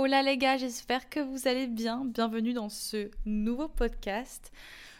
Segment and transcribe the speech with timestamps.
[0.00, 2.04] Hola les gars, j'espère que vous allez bien.
[2.04, 4.52] Bienvenue dans ce nouveau podcast.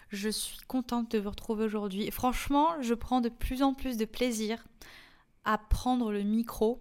[0.09, 2.11] Je suis contente de vous retrouver aujourd'hui.
[2.11, 4.67] Franchement, je prends de plus en plus de plaisir
[5.45, 6.81] à prendre le micro.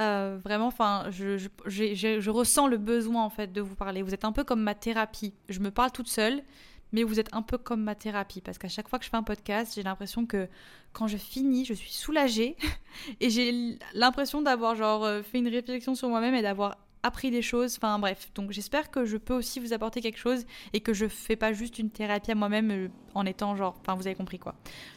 [0.00, 4.02] Euh, vraiment, enfin, je, je, ressens le besoin en fait de vous parler.
[4.02, 5.32] Vous êtes un peu comme ma thérapie.
[5.48, 6.42] Je me parle toute seule,
[6.90, 9.16] mais vous êtes un peu comme ma thérapie parce qu'à chaque fois que je fais
[9.16, 10.48] un podcast, j'ai l'impression que
[10.92, 12.56] quand je finis, je suis soulagée
[13.20, 16.76] et j'ai l'impression d'avoir genre euh, fait une réflexion sur moi-même et d'avoir
[17.06, 17.76] appris des choses.
[17.76, 21.08] Enfin bref, donc j'espère que je peux aussi vous apporter quelque chose et que je
[21.08, 24.38] fais pas juste une thérapie à moi-même euh, en étant genre, enfin vous avez compris
[24.38, 24.54] quoi.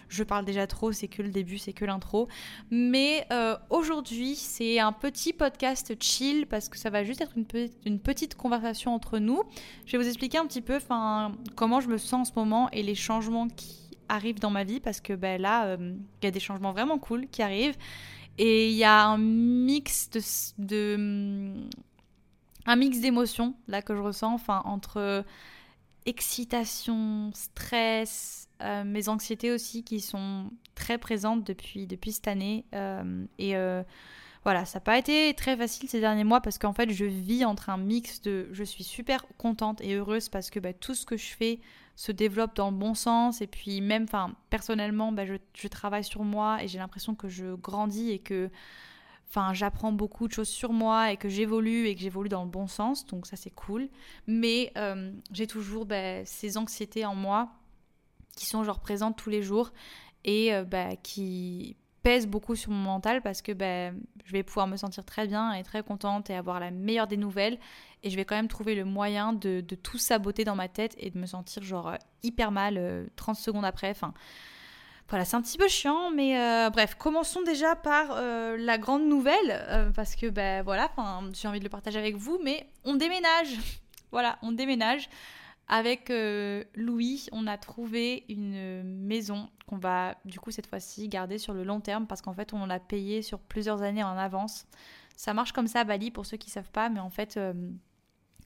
[0.09, 2.27] Je parle déjà trop, c'est que le début, c'est que l'intro.
[2.71, 7.35] Mais euh, aujourd'hui, c'est un petit podcast chill parce que ça va juste être
[7.85, 9.43] une, petite conversation entre nous.
[9.85, 10.79] Je vais vous expliquer un petit peu,
[11.55, 14.79] comment je me sens en ce moment et les changements qui arrivent dans ma vie
[14.79, 17.77] parce que ben là, euh, il y a des changements vraiment cool qui arrivent.
[18.39, 20.09] Et il y a un mix
[20.57, 21.53] de,
[22.69, 25.25] un mix d'émotions là que je ressens, enfin entre
[26.05, 32.65] excitation, stress, euh, mes anxiétés aussi qui sont très présentes depuis, depuis cette année.
[32.73, 33.83] Euh, et euh,
[34.43, 37.45] voilà, ça n'a pas été très facile ces derniers mois parce qu'en fait je vis
[37.45, 41.05] entre un mix de je suis super contente et heureuse parce que bah, tout ce
[41.05, 41.59] que je fais
[41.95, 44.05] se développe dans le bon sens et puis même
[44.49, 48.49] personnellement bah, je, travaille sur moi et j'ai l'impression que je grandis et que
[49.53, 52.67] J'apprends beaucoup de choses sur moi et que j'évolue et que j'évolue dans le bon
[52.67, 53.87] sens, donc ça c'est cool.
[54.25, 57.49] Mais euh, j'ai toujours ben, ces anxiétés en moi
[58.35, 59.71] qui sont genre présentes tous les jours
[60.23, 64.65] et euh, ben, qui pèsent beaucoup sur mon mental parce que ben, je vais pouvoir
[64.65, 67.59] me sentir très bien et très contente et avoir la meilleure des nouvelles
[68.01, 71.11] et je vais quand même trouver le moyen de, tout saboter dans ma tête et
[71.11, 73.93] de me sentir genre hyper mal 30 euh, secondes après.
[75.09, 79.07] Voilà, c'est un petit peu chiant, mais euh, bref, commençons déjà par euh, la grande
[79.07, 80.91] nouvelle, euh, parce que ben voilà,
[81.33, 83.57] j'ai envie de le partager avec vous, mais on déménage.
[84.11, 85.09] voilà, on déménage.
[85.71, 86.11] Avec
[86.73, 91.63] Louis, on a trouvé une maison qu'on va du coup cette fois-ci garder sur le
[91.63, 94.65] long terme, parce qu'en fait on l'a payé sur plusieurs années en avance.
[95.15, 97.39] Ça marche comme ça à Bali pour ceux qui savent pas, mais en fait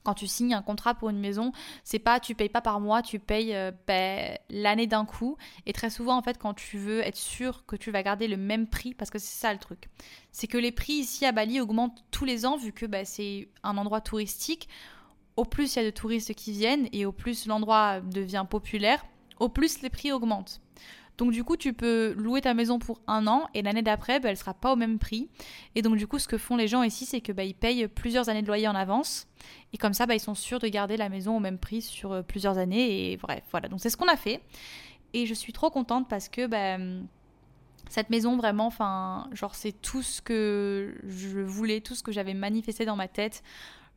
[0.03, 1.51] quand tu signes un contrat pour une maison,
[1.83, 5.37] c'est pas tu payes pas par mois, tu payes euh, ben, l'année d'un coup.
[5.65, 8.37] Et très souvent, en fait, quand tu veux être sûr que tu vas garder le
[8.37, 9.89] même prix, parce que c'est ça le truc,
[10.31, 13.49] c'est que les prix ici à Bali augmentent tous les ans vu que ben, c'est
[13.63, 14.67] un endroit touristique.
[15.35, 19.03] Au plus il y a de touristes qui viennent et au plus l'endroit devient populaire,
[19.39, 20.61] au plus les prix augmentent.
[21.17, 24.29] Donc du coup, tu peux louer ta maison pour un an et l'année d'après, bah,
[24.29, 25.29] elle sera pas au même prix.
[25.75, 27.87] Et donc du coup, ce que font les gens ici, c'est que bah, ils payent
[27.87, 29.27] plusieurs années de loyer en avance.
[29.73, 32.13] Et comme ça, bah, ils sont sûrs de garder la maison au même prix sur
[32.13, 33.11] euh, plusieurs années.
[33.11, 33.69] Et bref, voilà.
[33.69, 34.41] Donc c'est ce qu'on a fait.
[35.13, 36.77] Et je suis trop contente parce que bah,
[37.89, 42.33] cette maison, vraiment, enfin, genre, c'est tout ce que je voulais, tout ce que j'avais
[42.33, 43.43] manifesté dans ma tête.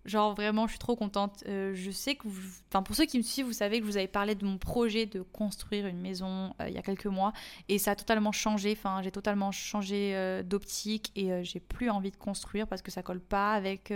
[0.07, 1.43] Genre vraiment, je suis trop contente.
[1.49, 2.41] Euh, je sais que, vous...
[2.71, 4.57] enfin pour ceux qui me suivent, vous savez que je vous avais parlé de mon
[4.57, 7.33] projet de construire une maison euh, il y a quelques mois
[7.69, 8.73] et ça a totalement changé.
[8.73, 13.03] Enfin, j'ai totalement changé euh, d'optique et j'ai plus envie de construire parce que ça
[13.03, 13.93] colle pas avec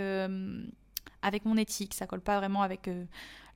[1.21, 2.89] avec mon éthique, ça colle pas vraiment avec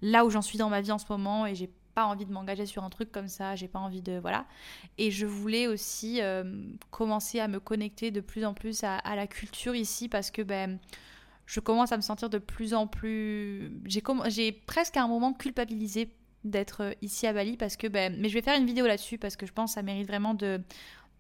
[0.02, 2.32] là où j'en suis dans ma vie en ce moment et j'ai pas envie de
[2.32, 4.46] m'engager sur un truc comme ça, j'ai pas envie de voilà.
[4.98, 6.22] Et je voulais aussi
[6.92, 10.42] commencer à me connecter de plus en plus à, à la culture ici parce que
[10.42, 10.80] ben
[11.45, 13.72] je commence à me sentir de plus en plus.
[13.85, 16.11] J'ai presque à un moment culpabilisé
[16.44, 17.88] d'être euh, ici à Bali parce que.
[17.88, 20.07] Ben, mais je vais faire une vidéo là-dessus parce que je pense que ça mérite
[20.07, 20.61] vraiment de.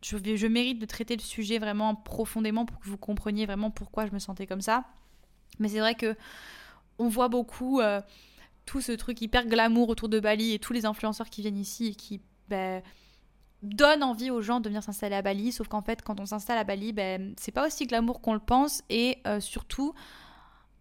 [0.01, 4.11] Je, mérite de traiter le sujet vraiment profondément pour que vous compreniez vraiment pourquoi je
[4.11, 4.85] me sentais comme ça.
[5.57, 6.15] Mais c'est vrai que
[6.99, 8.01] on voit beaucoup euh,
[8.65, 11.87] tout ce truc hyper glamour autour de Bali et tous les influenceurs qui viennent ici
[11.87, 12.83] et qui ben,
[13.61, 16.57] donne envie aux gens de venir s'installer à Bali, sauf qu'en fait, quand on s'installe
[16.57, 19.93] à Bali, ben, c'est pas aussi glamour qu'on le pense, et euh, surtout,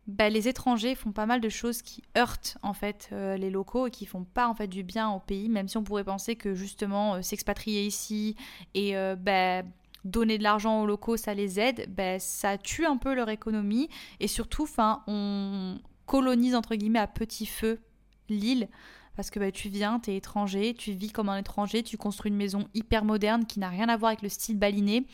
[0.06, 3.86] ben, les étrangers font pas mal de choses qui heurtent en fait euh, les locaux
[3.86, 6.36] et qui font pas en fait du bien au pays, même si on pourrait penser
[6.36, 8.36] que justement euh, s'expatrier ici
[8.74, 9.64] et ben,
[10.04, 13.88] donner de l'argent aux locaux, ça les aide, ben, ça tue un peu leur économie,
[14.20, 17.80] et surtout, enfin, on colonise entre guillemets à petit feu
[18.28, 18.68] l'île
[19.16, 22.30] parce que bah, tu viens, tu es étranger, tu vis comme un étranger, tu construis
[22.30, 25.06] une maison hyper moderne qui n'a rien à voir avec le style baliné.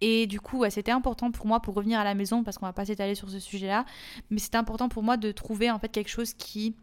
[0.00, 2.72] Et du coup, c'était important pour moi, pour revenir à la maison, parce qu'on va
[2.72, 3.84] pas s'étaler sur ce sujet-là,
[4.30, 6.74] mais c'était important pour moi de trouver en fait quelque chose qui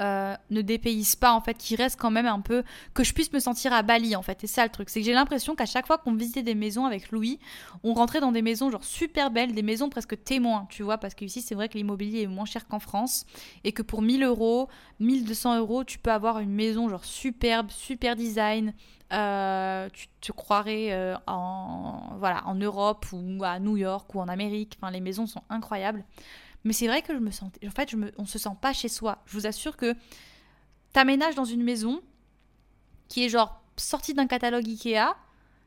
[0.00, 2.62] euh, ne dépayse pas en fait, qui reste quand même un peu
[2.94, 4.38] que je puisse me sentir à Bali en fait.
[4.40, 6.86] C'est ça le truc, c'est que j'ai l'impression qu'à chaque fois qu'on visitait des maisons
[6.86, 7.38] avec Louis,
[7.84, 11.14] on rentrait dans des maisons genre super belles, des maisons presque témoins, tu vois, parce
[11.14, 13.26] que ici c'est vrai que l'immobilier est moins cher qu'en France
[13.64, 14.68] et que pour 1000 euros,
[15.00, 18.72] 1200 euros, tu peux avoir une maison genre superbe, super design.
[19.12, 24.28] Euh, tu te croirais euh, en voilà en Europe ou à New York ou en
[24.28, 24.78] Amérique.
[24.80, 26.02] Enfin, les maisons sont incroyables.
[26.64, 27.66] Mais c'est vrai que je me sentais.
[27.66, 29.22] En fait, on se sent pas chez soi.
[29.26, 29.94] Je vous assure que
[30.92, 32.00] t'aménages dans une maison
[33.08, 35.16] qui est genre sortie d'un catalogue Ikea.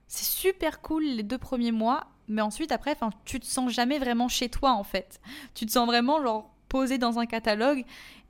[0.07, 3.99] C'est super cool les deux premiers mois, mais ensuite après, enfin, tu te sens jamais
[3.99, 5.19] vraiment chez toi en fait.
[5.53, 7.83] Tu te sens vraiment genre posé dans un catalogue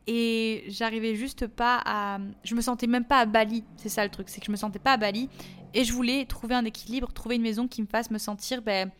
[0.07, 4.11] et j'arrivais juste pas à je me sentais même pas à Bali c'est ça le
[4.11, 5.29] truc c'est que je me sentais pas à Bali
[5.73, 8.91] et je voulais trouver un équilibre trouver une maison qui me fasse me sentir ben,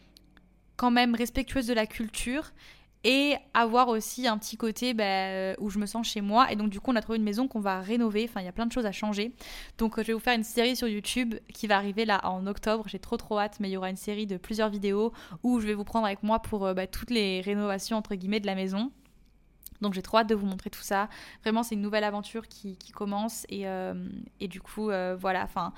[0.78, 2.52] quand même respectueuse de la culture
[3.06, 6.52] et avoir aussi un petit côté ben, où je me sens chez moi.
[6.52, 8.26] Et donc du coup on a trouvé une maison qu'on va rénover.
[8.28, 9.32] Enfin il y a plein de choses à changer.
[9.78, 12.86] Donc je vais vous faire une série sur YouTube qui va arriver là en octobre.
[12.88, 15.14] J'ai trop trop hâte mais il y aura une série de plusieurs vidéos
[15.44, 18.48] où je vais vous prendre avec moi pour ben, toutes les rénovations entre guillemets de
[18.48, 18.92] la maison
[19.82, 21.10] donc j'ai trop hâte de vous montrer tout ça.
[21.44, 23.46] Vraiment, c'est une nouvelle aventure qui, commence.
[23.50, 23.94] Et, euh,
[24.40, 25.44] et, du coup, euh, voilà.
[25.44, 25.74] Enfin,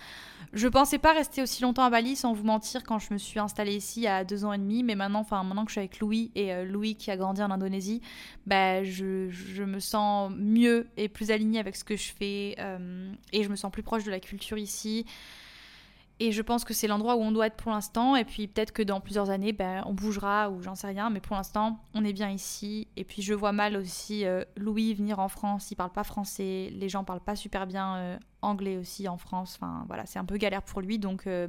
[0.54, 3.40] je pensais pas rester aussi longtemps à Bali, sans vous mentir, quand je me suis
[3.40, 4.84] installée ici a deux ans et demi.
[4.84, 7.42] Mais maintenant, enfin, maintenant que je suis avec Louis et euh, Louis qui a grandi
[7.42, 8.02] en Indonésie,
[8.46, 12.56] bah, je, je, me sens mieux et plus alignée avec ce que je fais.
[13.34, 15.06] et je me sens plus proche de la culture ici.
[16.19, 18.16] Et je pense que c'est l'endroit où on doit être pour l'instant.
[18.16, 21.12] Et puis peut-être que dans plusieurs années, ben, on bougera ou j'en sais rien.
[21.12, 22.88] Mais pour l'instant, on est bien ici.
[22.96, 25.69] Et puis je vois mal aussi euh, Louis venir en France.
[25.69, 26.69] Il parle pas français.
[26.74, 29.60] Les gens parlent pas super bien euh, anglais aussi en France.
[29.60, 30.98] Enfin voilà, c'est un peu galère pour lui.
[30.98, 31.48] Donc euh,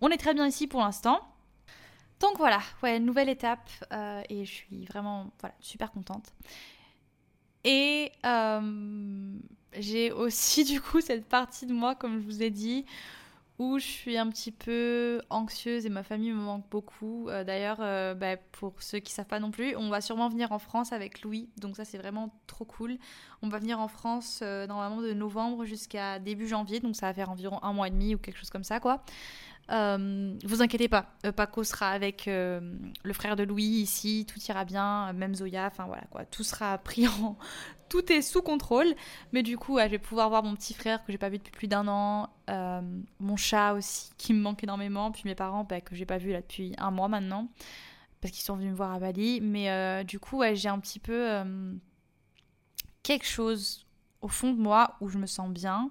[0.00, 1.20] on est très bien ici pour l'instant.
[2.18, 3.70] Donc voilà, ouais, nouvelle étape.
[4.28, 6.34] et je suis vraiment voilà, super contente.
[7.64, 8.10] Et
[9.78, 12.84] j'ai aussi du coup cette partie de moi, comme je vous ai dit,
[13.60, 17.28] où je suis un petit peu anxieuse et ma famille me manque beaucoup.
[17.28, 20.50] Euh, d'ailleurs, euh, bah, pour ceux qui savent pas non plus, on va sûrement venir
[20.50, 22.96] en France avec Louis, donc ça c'est vraiment trop cool.
[23.42, 27.12] On va venir en France euh, normalement de novembre jusqu'à début janvier, donc ça va
[27.12, 29.04] faire environ un mois et demi ou quelque chose comme ça quoi.
[29.70, 31.06] Vous inquiétez pas,
[31.36, 36.02] Paco sera avec le frère de Louis ici, tout ira bien, même Zoya, enfin voilà
[36.10, 37.36] quoi, tout sera pris en,
[37.90, 38.94] tout est sous contrôle.
[39.32, 41.50] Mais du coup, je vais pouvoir voir mon petit frère que j'ai pas vu depuis
[41.50, 42.80] plus d'un an, euh,
[43.18, 46.32] mon chat aussi qui me manque énormément, puis mes parents bah, que j'ai pas vu
[46.32, 47.48] là depuis un mois maintenant
[48.22, 49.40] parce qu'ils sont venus me voir à Bali.
[49.42, 51.74] Mais euh, du coup, j'ai un petit peu euh,
[53.02, 53.86] quelque chose
[54.20, 55.90] au fond de moi où je me sens bien.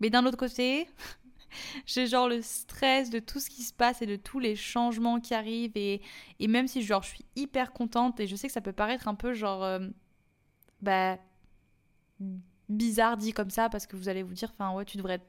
[0.00, 0.88] Mais d'un autre côté,
[1.86, 5.20] j'ai genre le stress de tout ce qui se passe et de tous les changements
[5.20, 5.76] qui arrivent.
[5.76, 6.00] Et,
[6.46, 9.14] même si genre, je suis hyper contente et je sais que ça peut paraître un
[9.14, 9.80] peu genre
[10.82, 11.18] bah,
[12.68, 15.26] bizarre dit comme ça parce que vous allez vous dire, enfin ouais, tu devrais être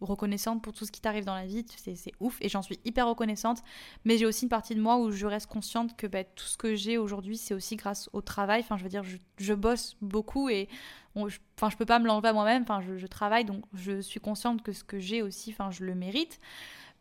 [0.00, 3.06] reconnaissante pour tout ce qui t'arrive dans la vie, c'est ouf et j'en suis hyper
[3.06, 3.62] reconnaissante.
[4.04, 6.56] Mais j'ai aussi une partie de moi où je reste consciente que bah, tout ce
[6.56, 8.60] que j'ai aujourd'hui, c'est aussi grâce au travail.
[8.60, 9.04] Enfin, je veux dire,
[9.38, 10.68] je, bosse beaucoup et
[11.14, 12.62] je, enfin, peux pas me l'enlever à moi-même.
[12.62, 15.94] Enfin, je, travaille donc je suis consciente que ce que j'ai aussi, enfin, je le
[15.94, 16.40] mérite.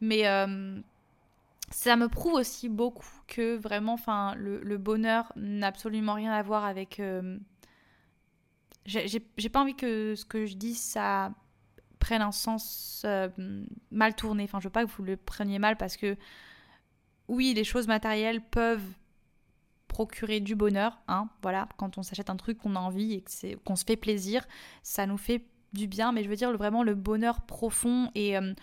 [0.02, 0.80] Mais euh,
[1.72, 6.66] ça me prouve aussi beaucoup que vraiment, enfin, le, bonheur n'a absolument rien à voir
[6.66, 7.00] avec.
[7.00, 7.38] Euh,
[8.86, 11.31] j'ai pas envie que ce que je dis, ça
[12.00, 13.30] prenne un sens euh,
[13.92, 14.44] mal tourné.
[14.44, 16.16] Enfin, je veux pas que vous le preniez mal parce que,
[17.28, 18.94] oui, les choses matérielles peuvent
[19.88, 21.00] procurer du bonheur.
[21.07, 24.48] Hein, voilà, quand on s'achète un truc qu'on a envie et qu'on se fait plaisir,
[24.81, 26.12] ça nous fait du bien.
[26.12, 28.54] Mais je veux dire vraiment le bonheur profond et euh,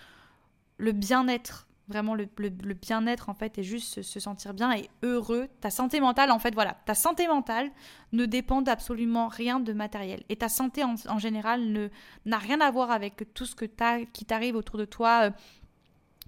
[0.78, 2.26] le bien-être Vraiment, le,
[2.74, 5.48] bien-être, en fait, est juste se, sentir bien et heureux.
[5.60, 7.70] Ta santé mentale, en fait, voilà, ta santé mentale
[8.12, 10.24] ne dépend d'absolument rien de matériel.
[10.28, 11.90] Et ta santé, en, général,
[12.24, 15.26] n'a rien à voir avec tout ce que as, qui t'arrive autour de toi.
[15.26, 15.30] Euh,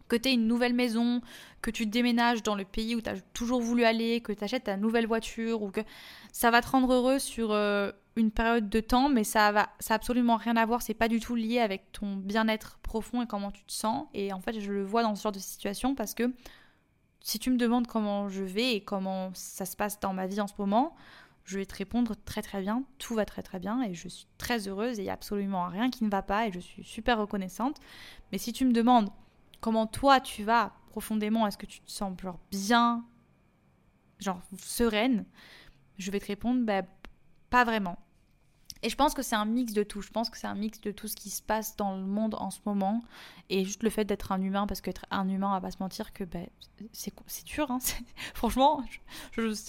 [0.06, 1.20] que tu aies une nouvelle maison,
[1.60, 4.64] que tu déménages dans le pays où tu as toujours voulu aller, que tu achètes
[4.64, 5.80] ta nouvelle voiture, ou que
[6.32, 9.94] ça va te rendre heureux sur euh, une période de temps, mais ça va ça
[9.94, 13.50] absolument rien à voir, c'est pas du tout lié avec ton bien-être profond et comment
[13.50, 14.06] tu te sens.
[14.12, 16.34] Et en fait, je le vois dans ce genre de situation parce que
[17.20, 20.40] si tu me demandes comment je vais et comment ça se passe dans ma vie
[20.40, 20.96] en ce moment,
[21.44, 24.26] je vais te répondre très très bien, tout va très très bien et je suis
[24.36, 26.84] très heureuse et il n'y a absolument rien qui ne va pas et je suis
[26.84, 27.78] super reconnaissante.
[28.32, 29.10] Mais si tu me demandes
[29.60, 33.04] comment toi tu vas profondément, est-ce que tu te sens genre bien,
[34.18, 35.24] genre sereine,
[35.98, 36.82] je vais te répondre bah,
[37.50, 37.96] pas vraiment.
[38.82, 40.02] Et je pense que c'est un mix de tout.
[40.02, 42.36] Je pense que c'est un mix de tout ce qui se passe dans le monde
[42.36, 43.02] en ce moment.
[43.50, 45.78] Et juste le fait d'être un humain, parce qu'être un humain, on va pas se
[45.80, 46.38] mentir que bah,
[46.92, 47.12] c'est,
[47.44, 47.70] dur.
[47.70, 47.78] Hein.
[48.34, 48.84] franchement,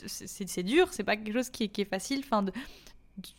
[0.05, 0.89] c'est, dur.
[0.91, 2.21] C'est pas quelque chose qui est, facile.
[2.23, 2.45] Enfin,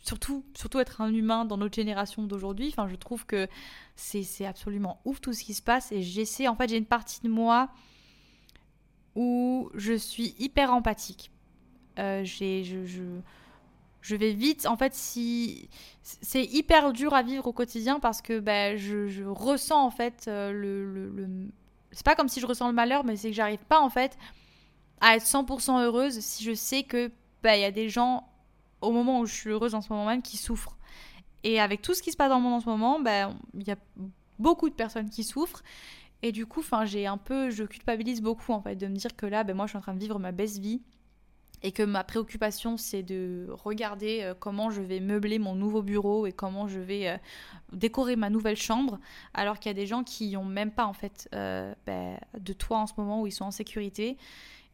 [0.03, 2.67] surtout, surtout être un humain dans notre génération d'aujourd'hui.
[2.67, 3.47] Enfin, je trouve que
[3.95, 5.93] c'est, absolument ouf tout ce qui se passe.
[5.93, 7.69] Et j'essaie, en fait, j'ai une partie de moi
[9.15, 11.31] où je suis hyper empathique.
[11.97, 13.21] Euh, j'ai, je
[14.01, 14.65] je vais vite.
[14.65, 15.69] En fait, si
[16.01, 20.51] c'est hyper dur à vivre au quotidien parce que ben, je, ressens en fait euh,
[20.51, 21.27] le, le,
[21.91, 24.17] C'est pas comme si je ressens le malheur, mais c'est que j'arrive pas en fait
[24.99, 27.11] à être 100% heureuse si je sais que
[27.43, 28.27] bah, il y a des gens,
[28.81, 30.77] au moment où je suis heureuse en ce moment même, qui souffrent.
[31.43, 33.67] Et avec tout ce qui se passe dans le monde en ce moment, bah, il
[33.67, 33.77] y a
[34.37, 35.63] beaucoup de personnes qui souffrent.
[36.23, 39.25] Et du coup, j'ai un peu, je culpabilise beaucoup en fait de me dire que
[39.25, 40.83] là, ben moi, je suis en train de vivre ma best vie
[41.63, 46.25] et que ma préoccupation, c'est de regarder euh, comment je vais meubler mon nouveau bureau
[46.25, 47.17] et comment je vais euh,
[47.71, 48.99] décorer ma nouvelle chambre,
[49.33, 52.53] alors qu'il y a des gens qui n'ont même pas en fait euh, ben, de
[52.53, 54.17] toit en ce moment où ils sont en sécurité.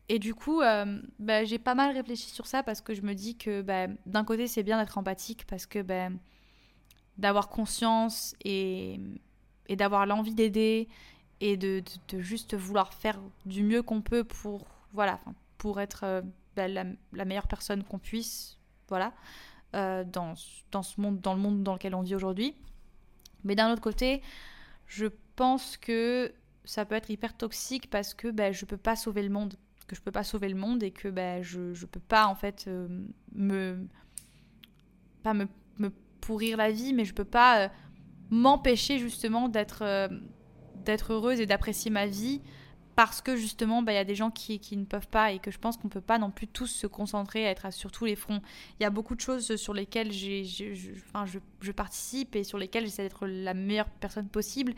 [0.10, 3.36] Et du coup, ben, j'ai pas mal réfléchi sur ça parce que je me dis
[3.36, 5.84] que ben, d'un côté, c'est bien d'être empathique parce que
[7.18, 9.02] d'avoir conscience et,
[9.70, 10.88] d'avoir l'envie d'aider
[11.42, 15.20] et de, de, juste vouloir faire du mieux qu'on peut pour, voilà,
[15.58, 16.24] pour être
[16.58, 18.58] bah, la, meilleure personne qu'on puisse,
[18.90, 19.14] voilà,
[19.76, 20.34] euh, dans,
[20.72, 22.56] dans, ce monde, dans le monde dans lequel on vit aujourd'hui.
[23.44, 24.24] Mais d'un autre côté,
[24.88, 26.34] je pense que
[26.66, 29.54] ça peut être hyper toxique parce que bah, je peux pas sauver le monde,
[29.88, 32.36] que je peux pas sauver le monde et que bah, je, je peux pas en
[32.36, 32.88] fait euh,
[33.34, 33.88] me
[35.22, 35.48] pas me,
[35.78, 37.70] me, pourrir la vie, mais je peux pas
[38.32, 40.10] m'empêcher justement d'être
[40.84, 42.42] d'être heureuse et d'apprécier ma vie
[42.98, 45.52] parce que justement, bah, il y a des gens qui, ne peuvent pas et que
[45.52, 48.06] je pense qu'on ne peut pas non plus tous se concentrer à être sur tous
[48.06, 48.42] les fronts.
[48.80, 52.58] Il y a beaucoup de choses sur lesquelles j'ai, je, je, je, participe et sur
[52.58, 54.74] lesquelles j'essaie d'être la meilleure personne possible.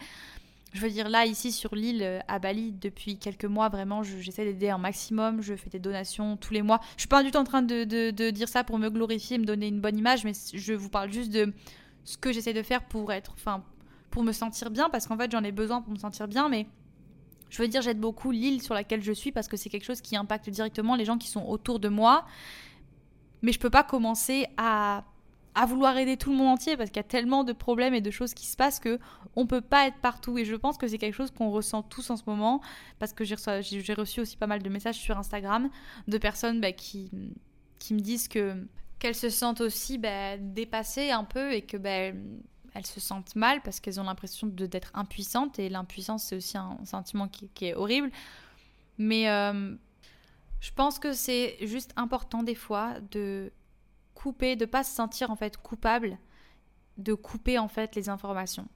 [0.74, 4.44] Je veux dire, là, ici sur l'île, euh, à Bali, depuis quelques mois, vraiment, j'essaie
[4.44, 5.42] d'aider un maximum.
[5.42, 6.82] Je fais des donations tous les mois.
[6.98, 9.38] Je suis pas du tout en train de, de, de dire ça pour me glorifier,
[9.38, 11.54] me donner une bonne image, mais je vous parle juste de
[12.04, 13.64] ce que j'essaie de faire pour être, enfin,
[14.12, 16.68] pour me sentir bien, parce qu'en fait j'en ai besoin pour me sentir bien, mais
[17.50, 20.02] je veux dire j'aide beaucoup l'île sur laquelle je suis parce que c'est quelque chose
[20.02, 22.26] qui impacte directement les gens qui sont autour de moi.
[23.42, 25.06] Mais je peux pas commencer à,
[25.68, 28.12] vouloir aider tout le monde entier parce qu'il y a tellement de problèmes et de
[28.12, 28.98] choses qui se passent que
[29.36, 30.38] on peut pas être partout.
[30.38, 32.62] Et je pense que c'est quelque chose qu'on ressent tous en ce moment
[32.98, 33.36] parce que j'ai
[33.94, 35.70] reçu, aussi pas mal de messages sur Instagram
[36.08, 37.12] de personnes bah, qui,
[37.78, 38.56] qui me disent que
[39.00, 42.18] qu'elles se sentent aussi bah, dépassées un peu et que bah,
[42.80, 46.78] elles se sentent mal parce qu'elles ont l'impression d'être impuissantes et l'impuissance c'est aussi un
[46.86, 48.10] sentiment qui, est horrible.
[48.98, 49.76] Mais euh,
[50.62, 53.52] je pense que c'est juste important des fois de
[54.14, 56.18] couper, de pas se sentir en fait coupable,
[56.98, 58.68] de couper en fait les informations.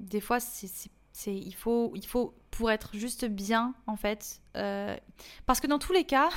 [0.00, 0.88] Des fois c'est
[1.26, 4.96] il faut il faut pour être juste bien en fait euh,
[5.44, 6.30] parce que dans tous les cas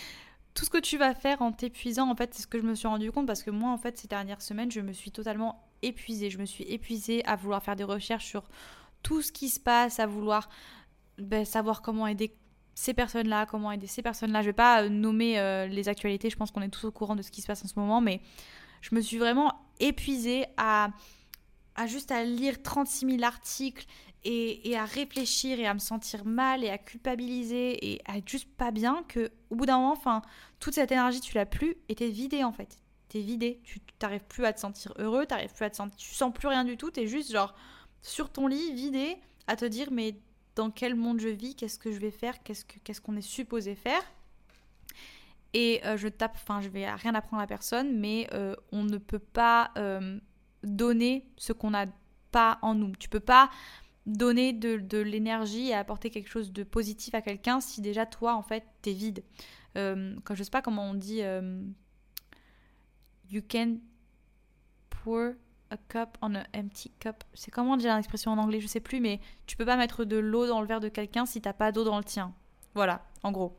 [0.54, 2.74] tout ce que tu vas faire en t'épuisant en fait c'est ce que je me
[2.74, 5.67] suis rendu compte parce que moi en fait ces dernières semaines je me suis totalement
[5.82, 6.30] épuisée.
[6.30, 8.48] Je me suis épuisée à vouloir faire des recherches sur
[9.02, 10.48] tout ce qui se passe, à vouloir
[11.18, 12.34] ben, savoir comment aider
[12.74, 14.42] ces personnes-là, comment aider ces personnes-là.
[14.42, 17.16] Je vais pas euh, nommer euh, les actualités, je pense qu'on est tous au courant
[17.16, 18.20] de ce qui se passe en ce moment, mais
[18.80, 20.90] je me suis vraiment épuisée à,
[21.86, 23.84] juste à lire 36 000 articles
[24.24, 28.48] et, à réfléchir et à me sentir mal et à culpabiliser et à être juste
[28.56, 30.22] pas bien que au bout d'un moment,
[30.60, 34.24] toute cette énergie, tu l'as plus et t'es vidée en fait t'es vidé, tu t'arrives
[34.24, 36.76] plus à te sentir heureux, t'arrives plus à te sentir, tu sens plus rien du
[36.76, 37.54] tout, t'es juste genre
[38.02, 40.16] sur ton lit, vidé, à te dire mais
[40.54, 43.22] dans quel monde je vis, qu'est-ce que je vais faire, qu'est-ce que qu'est-ce qu'on est
[43.22, 44.02] supposé faire?
[45.54, 48.98] Et euh, je tape, enfin je vais rien apprendre à personne, mais euh, on ne
[48.98, 50.18] peut pas euh,
[50.62, 51.86] donner ce qu'on n'a
[52.30, 52.92] pas en nous.
[52.98, 53.50] Tu peux pas
[54.04, 58.34] donner de, de l'énergie et apporter quelque chose de positif à quelqu'un si déjà toi
[58.34, 59.22] en fait t'es vide.
[59.74, 61.22] quand je sais pas comment on dit
[63.30, 63.76] You can
[64.90, 65.32] pour
[65.70, 67.24] a cup on an empty cup.
[67.34, 70.16] C'est comment dire l'expression en anglais, je sais plus, mais tu peux pas mettre de
[70.16, 72.32] l'eau dans le verre de quelqu'un si t'as pas d'eau dans le tien.
[72.74, 73.56] Voilà, en gros.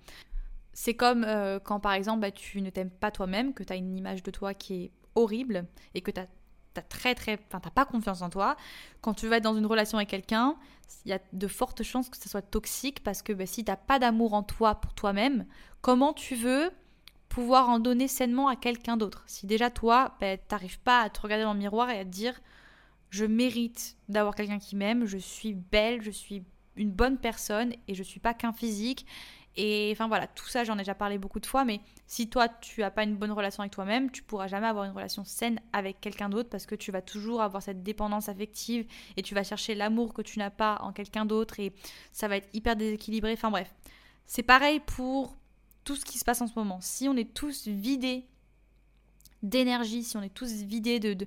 [0.74, 3.76] C'est comme euh, quand par exemple bah, tu ne t'aimes pas toi-même, que tu as
[3.76, 6.28] une image de toi qui est horrible et que tu as
[6.74, 8.56] t'as pas confiance en toi
[9.02, 10.56] quand tu vas être dans une relation avec quelqu'un
[11.04, 13.76] il y a de fortes chances que ça soit toxique parce que bah, si t'as
[13.76, 15.46] pas d'amour en toi pour toi-même
[15.82, 16.72] comment tu veux
[17.30, 19.24] pouvoir en donner sainement à quelqu'un d'autre.
[19.28, 22.10] Si déjà toi, ben, t'arrives pas à te regarder dans le miroir et à te
[22.10, 22.40] dire
[23.12, 26.44] je mérite d'avoir quelqu'un qui m'aime, je suis belle, je suis
[26.76, 29.06] une bonne personne et je suis pas qu'un physique.
[29.56, 32.48] Et enfin voilà, tout ça j'en ai déjà parlé beaucoup de fois, mais si toi
[32.48, 35.60] tu as pas une bonne relation avec toi-même, tu pourras jamais avoir une relation saine
[35.74, 38.86] avec quelqu'un d'autre parce que tu vas toujours avoir cette dépendance affective
[39.18, 41.74] et tu vas chercher l'amour que tu n'as pas en quelqu'un d'autre et
[42.12, 43.34] ça va être hyper déséquilibré.
[43.34, 43.74] Enfin bref,
[44.28, 45.36] c'est pareil pour
[45.90, 46.78] tout ce qui se passe en ce moment.
[46.82, 48.28] Si on est tous vidés
[49.42, 51.26] d'énergie, si on est tous vidés de,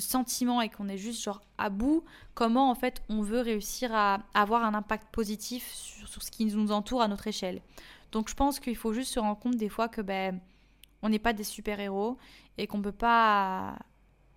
[0.00, 4.18] sentiments et qu'on est juste genre à bout, comment en fait on veut réussir à
[4.34, 7.62] avoir un impact positif sur, ce qui nous entoure à notre échelle?
[8.12, 10.40] Donc je pense qu'il faut juste se rendre compte des fois que ben
[11.00, 12.18] on n'est pas des super-héros
[12.58, 13.78] et qu'on peut pas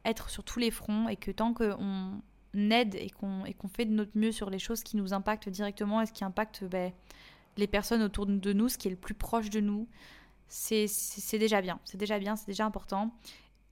[0.05, 2.21] être sur tous les fronts et que tant qu'on
[2.53, 6.05] aide et qu'on fait de notre mieux sur les choses qui nous impactent directement et
[6.05, 6.93] ce qui impacte ben,
[7.59, 9.87] les personnes autour de nous, ce qui est le plus proche de nous,
[10.47, 10.87] c'est
[11.33, 11.79] déjà bien.
[11.85, 13.13] C'est déjà bien, c'est déjà important.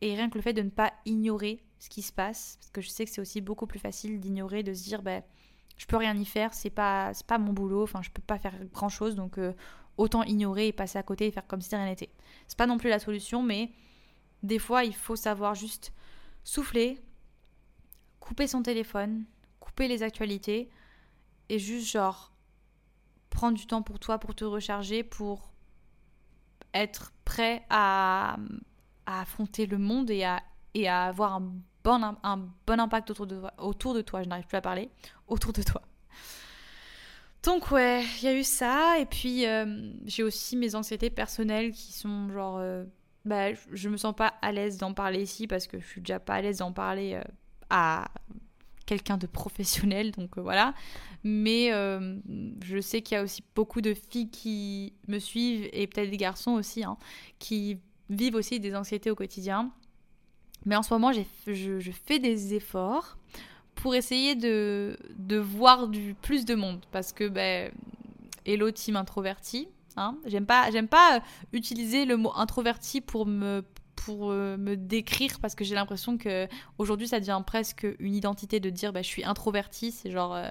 [0.01, 2.81] Et rien que le fait de ne pas ignorer ce qui se passe, parce que
[2.81, 5.23] je sais que c'est aussi beaucoup plus facile d'ignorer, de se dire, ben,
[5.77, 8.53] je peux rien y faire, c'est pas, pas mon boulot, enfin, je peux pas faire
[8.73, 9.53] grand chose, donc euh,
[9.97, 12.09] autant ignorer et passer à côté et faire comme si rien n'était.
[12.47, 13.71] C'est pas non plus la solution, mais
[14.43, 15.93] des fois, il faut savoir juste
[16.43, 16.99] souffler,
[18.19, 19.25] couper son téléphone,
[19.59, 20.69] couper les actualités
[21.49, 22.31] et juste genre
[23.37, 25.51] prendre du temps pour toi, pour te recharger, pour
[26.73, 28.37] être prêt à,
[29.05, 30.41] affronter le monde et à,
[31.03, 31.53] avoir un
[31.83, 34.23] bon, impact autour de, toi, autour de toi.
[34.23, 34.89] Je n'arrive plus à parler.
[35.27, 35.83] Autour de toi.
[37.43, 38.97] Donc ouais, il y a eu ça.
[38.97, 42.57] Et puis euh, j'ai aussi mes anxiétés personnelles qui sont genre...
[42.57, 42.85] Euh,
[43.23, 46.19] bah, je me sens pas à l'aise d'en parler ici parce que je suis déjà
[46.19, 47.23] pas à l'aise d'en parler euh,
[47.69, 48.07] à
[48.87, 50.73] quelqu'un de professionnel, donc voilà.
[51.23, 56.09] Mais je sais qu'il y a aussi beaucoup de filles qui me suivent et peut-être
[56.09, 56.97] des garçons aussi, hein,
[57.37, 57.77] qui
[58.09, 59.71] vivent aussi des anxiétés au quotidien.
[60.65, 63.17] Mais en ce moment, je, fais des efforts
[63.75, 67.71] pour essayer de, de voir du plus de monde parce que ben
[68.43, 69.67] hello team introverti
[69.97, 70.17] hein.
[70.25, 71.21] j'aime pas j'aime pas
[71.53, 73.63] utiliser le mot introverti pour me
[73.97, 78.61] pour euh, me décrire parce que j'ai l'impression que aujourd'hui ça devient presque une identité
[78.61, 80.49] de dire bah, je suis introverti c'est genre euh,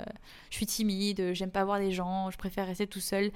[0.50, 3.30] je suis timide j'aime pas voir les gens je préfère rester tout seul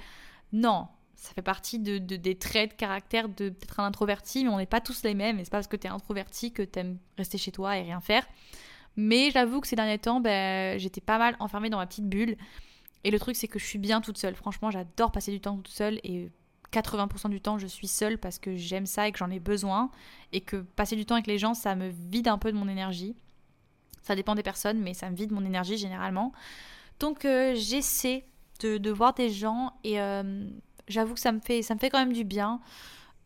[0.53, 4.57] non ça fait partie de, des traits de caractère de peut-être un introverti mais on
[4.57, 6.79] n'est pas tous les mêmes et c'est pas parce que tu es introverti que tu
[6.79, 8.25] aimes rester chez toi et rien faire
[8.97, 12.35] mais j'avoue que ces derniers temps, ben, j'étais pas mal enfermée dans ma petite bulle.
[13.03, 14.35] Et le truc, c'est que je suis bien toute seule.
[14.35, 15.99] Franchement, j'adore passer du temps toute seule.
[16.03, 16.29] Et
[16.71, 19.91] 80% du temps, je suis seule parce que j'aime ça et que j'en ai besoin.
[20.31, 22.67] Et que passer du temps avec les gens, ça me vide un peu de mon
[22.67, 23.15] énergie.
[24.01, 26.31] Ça dépend des personnes, mais ça me vide mon énergie généralement.
[26.99, 28.25] Donc euh, j'essaie
[28.61, 30.45] de, voir des gens et euh,
[30.87, 32.61] j'avoue que ça me, fait, ça me fait quand même du bien.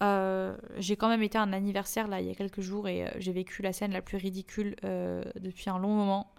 [0.04, 3.10] Euh, j'ai quand même été à un anniversaire là il y a quelques jours et
[3.18, 6.34] j'ai vécu la scène la plus ridicule depuis un long moment.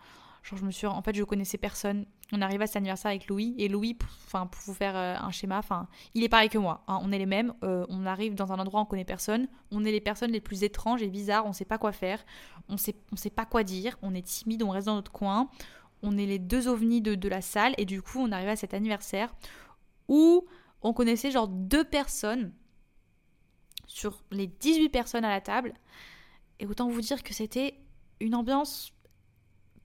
[0.54, 2.06] Je me suis en fait je connaissais personne.
[2.32, 5.88] On arrive à cet anniversaire avec Louis et Louis pour vous faire un schéma, enfin
[6.14, 6.84] il est pareil que moi.
[6.86, 7.00] Hein.
[7.02, 7.52] on est les mêmes.
[7.62, 9.48] on arrive dans un endroit on connaît personne.
[9.72, 11.46] On est les personnes les plus étranges et bizarres.
[11.46, 12.24] On sait pas quoi faire.
[12.68, 13.98] On sait on sait pas quoi dire.
[14.02, 14.62] On est timide.
[14.62, 15.48] On reste dans notre coin.
[16.02, 18.56] On est les deux ovnis de, de la salle et du coup on arrive à
[18.56, 19.34] cet anniversaire
[20.08, 20.46] où
[20.82, 22.52] on connaissait genre deux personnes
[23.86, 25.74] sur les 18 personnes à la table.
[26.60, 27.78] Et autant vous dire que c'était
[28.20, 28.92] une ambiance,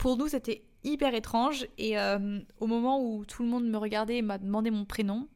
[0.02, 1.68] pour nous, c'était hyper étrange.
[1.78, 5.28] Et euh, au moment où tout le monde me regardait et m'a demandé mon prénom,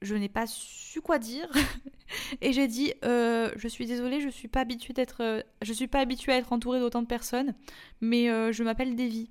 [0.00, 1.46] je n'ai pas su quoi dire.
[2.40, 5.86] et j'ai dit, euh, je suis désolée, je suis pas habituée d'être, euh, je suis
[5.86, 7.54] pas habituée à être entourée d'autant de personnes,
[8.00, 9.30] mais je m'appelle Davy.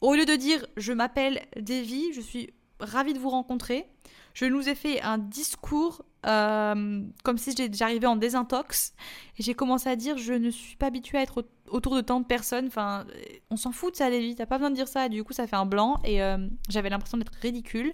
[0.00, 3.86] Au lieu de dire je m'appelle Davy, je suis ravie de vous rencontrer.
[4.34, 8.94] Je nous ai fait un discours comme si j'arrivais en désintox.
[9.36, 12.20] Et j'ai commencé à dire je ne suis pas habituée à être autour de tant
[12.20, 12.66] de personnes.
[12.66, 13.06] Enfin,
[13.50, 14.34] on s'en fout de ça, Lévi.
[14.34, 15.08] T'as pas besoin de dire ça.
[15.08, 16.00] du coup, ça fait un blanc.
[16.04, 17.92] Et euh, j'avais l'impression d'être ridicule.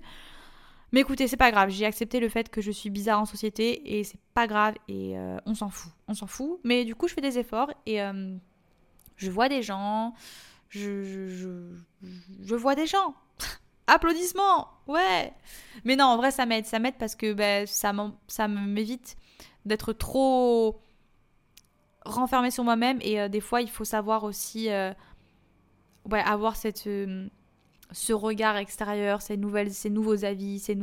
[0.93, 1.71] Mais écoutez, c'est pas grave.
[1.71, 3.99] J'ai accepté le fait que je suis bizarre en société.
[3.99, 4.75] Et c'est pas grave.
[4.89, 5.93] Et euh, on s'en fout.
[6.09, 6.61] On s'en fout.
[6.65, 7.71] Mais du coup, je fais des efforts.
[7.87, 8.01] Et
[9.17, 10.15] je vois des gens.
[10.71, 11.75] je
[12.55, 13.15] vois des gens.
[13.87, 15.33] Applaudissements Ouais
[15.85, 16.67] Mais non, en vrai, ça m'aide.
[16.67, 19.17] Ça m'aide parce que ben, ça m'évite
[19.65, 20.81] d'être trop
[22.05, 22.99] renfermé sur moi-même.
[23.01, 24.93] Et euh, des fois, il faut savoir aussi euh,
[26.11, 27.29] avoir cette, euh,
[27.93, 30.79] ce regard extérieur, ces, nouvelles, ces nouveaux avis, ces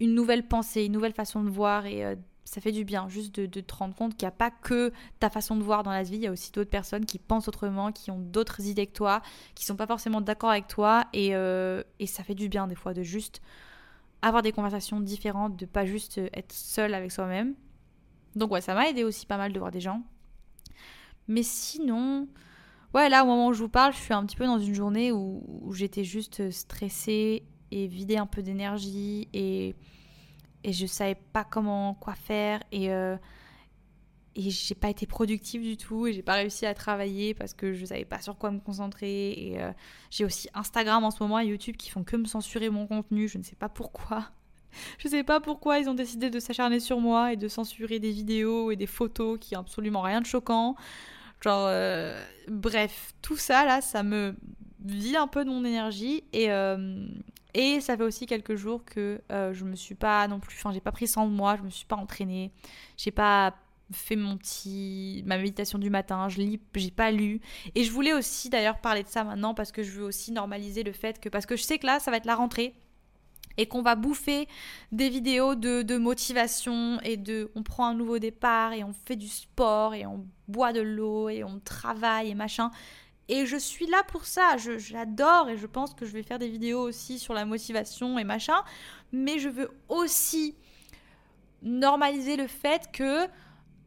[0.00, 1.86] une nouvelle pensée, une nouvelle façon de voir.
[1.86, 2.02] Et
[2.44, 5.30] ça fait du bien juste de, te rendre compte qu'il n'y a pas que ta
[5.30, 7.92] façon de voir dans la vie, il y a aussi d'autres personnes qui pensent autrement,
[7.92, 9.22] qui ont d'autres idées que toi,
[9.54, 12.92] qui sont pas forcément d'accord avec toi et, et, ça fait du bien des fois
[12.94, 13.40] de juste
[14.22, 17.54] avoir des conversations différentes, de pas juste être seul avec soi-même.
[18.34, 20.02] Donc ouais, ça m'a aidé aussi pas mal de voir des gens.
[21.30, 22.26] Mais sinon,
[22.92, 24.74] ouais, là au moment où je vous parle, je suis un petit peu dans une
[24.74, 29.76] journée où, j'étais juste stressée et vidée un peu d'énergie et
[30.62, 33.16] et je savais pas comment quoi faire et euh,
[34.34, 37.72] et j'ai pas été productive du tout et j'ai pas réussi à travailler parce que
[37.72, 39.72] je savais pas sur quoi me concentrer et euh,
[40.10, 43.28] j'ai aussi Instagram en ce moment et YouTube qui font que me censurer mon contenu
[43.28, 44.30] je ne sais pas pourquoi.
[44.98, 48.12] Je sais pas pourquoi ils ont décidé de s'acharner sur moi et de censurer des
[48.12, 50.76] vidéos et des photos qui ont absolument rien de choquant
[51.40, 54.34] genre euh, bref tout ça là ça me
[54.84, 56.50] vide un peu de mon énergie et
[57.54, 60.72] et ça fait aussi quelques jours que euh, je me suis pas non plus, enfin
[60.72, 62.52] j'ai pas pris soin de moi, je me suis pas entraînée,
[62.96, 63.54] j'ai pas
[63.92, 67.40] fait mon petit ma méditation du matin, je lis, j'ai pas lu.
[67.74, 70.84] Et je voulais aussi d'ailleurs parler de ça maintenant parce que je veux aussi normaliser
[70.84, 72.74] le fait que parce que je sais que là ça va être la rentrée.
[73.56, 74.48] Et qu'on va bouffer
[74.92, 79.28] des vidéos de, motivation et de on prend un nouveau départ et on fait du
[79.28, 82.70] sport et on boit de l'eau et on travaille et machin.
[83.28, 86.48] Et je suis là pour ça, j'adore et je pense que je vais faire des
[86.48, 88.56] vidéos aussi sur la motivation et machin,
[89.12, 90.56] mais je veux aussi
[91.62, 93.26] normaliser le fait que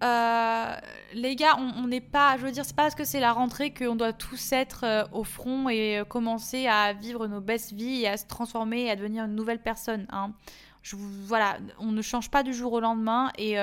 [0.03, 0.75] euh,
[1.13, 3.73] les gars, on n'est pas, je veux dire, c'est pas parce que c'est la rentrée
[3.73, 8.01] qu'on doit tous être euh, au front et euh, commencer à vivre nos best vies
[8.01, 10.05] et à se transformer et à devenir une nouvelle personne.
[10.11, 10.33] Hein.
[10.81, 13.55] Je, voilà, on ne change pas du jour au lendemain et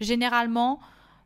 [0.00, 0.80] généralement,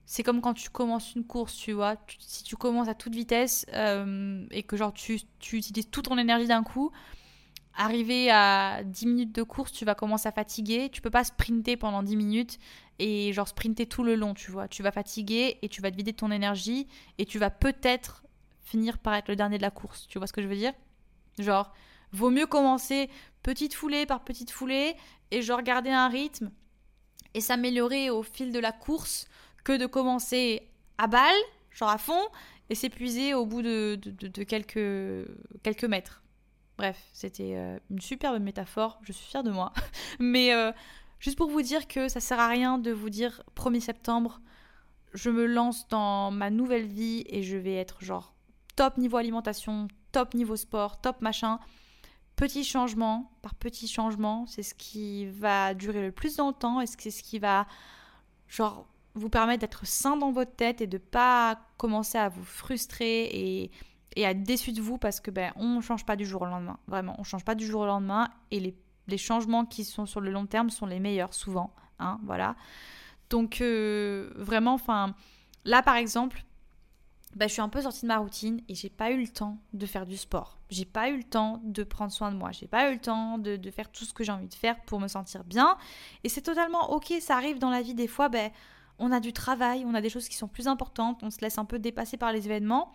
[0.05, 1.95] c'est comme quand tu commences une course, tu vois.
[2.19, 6.49] si tu commences à toute vitesse et que genre tu, tu utilises toute ton énergie
[6.49, 6.91] d'un coup,
[7.77, 10.89] arrivé à 10 minutes de course, tu vas commencer à fatiguer.
[10.91, 12.59] Tu peux pas sprinter pendant 10 minutes
[12.99, 14.69] et genre sprinter tout le long, tu vois.
[14.69, 16.87] Tu vas fatiguer et tu vas te vider de ton énergie
[17.19, 18.25] et tu vas peut-être
[18.63, 20.07] finir par être le dernier de la course.
[20.09, 20.73] Tu vois ce que je veux dire?
[21.39, 21.73] Genre,
[22.13, 23.11] vaut mieux commencer
[23.43, 24.97] petite foulée par petite foulée
[25.31, 26.51] et genre garder un rythme
[27.35, 29.29] et s'améliorer au fil de la course
[29.63, 31.37] que de commencer à balle,
[31.71, 32.23] genre à fond,
[32.71, 35.29] et s'épuiser au bout de, de, quelques,
[35.63, 36.23] quelques mètres.
[36.79, 39.73] Bref, c'était euh, une superbe métaphore, je suis fière de moi.
[40.19, 40.73] Mais euh,
[41.19, 44.41] Juste pour vous dire que ça sert à rien de vous dire 1er septembre,
[45.15, 48.35] je me lance dans ma nouvelle vie et je vais être genre
[48.77, 51.59] top niveau alimentation, top niveau sport, top machin.
[52.37, 56.83] Petit changement par petit changement, c'est ce qui va durer le plus dans le temps
[56.83, 57.67] et c'est ce qui va
[58.47, 63.31] genre vous permettre d'être sain dans votre tête et de pas commencer à vous frustrer
[63.33, 63.71] et,
[64.23, 66.79] à être déçu de vous parce que ben on change pas du jour au lendemain.
[66.87, 68.75] Vraiment, on change pas du jour au lendemain et les
[69.09, 71.73] les changements qui sont sur le long terme sont les meilleurs souvent.
[71.99, 72.57] Hein, voilà.
[73.31, 75.15] Donc euh, vraiment, enfin,
[75.65, 76.45] là par exemple,
[77.37, 79.59] bah, je suis un peu sortie de ma routine et j'ai pas eu le temps
[79.75, 80.59] de faire du sport.
[80.71, 82.51] J'ai pas eu le temps de prendre soin de moi.
[82.51, 85.01] J'ai pas eu le temps de, faire tout ce que j'ai envie de faire pour
[85.01, 85.77] me sentir bien.
[86.25, 88.31] Et c'est totalement ok, ça arrive dans la vie des fois.
[88.31, 88.51] Ben,
[88.99, 91.59] on a du travail, on a des choses qui sont plus importantes, on se laisse
[91.59, 92.91] un peu dépasser par les événements.